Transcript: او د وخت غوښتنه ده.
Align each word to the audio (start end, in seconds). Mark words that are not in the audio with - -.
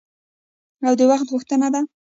او 0.87 0.93
د 0.99 1.01
وخت 1.11 1.27
غوښتنه 1.33 1.67
ده. 1.73 1.81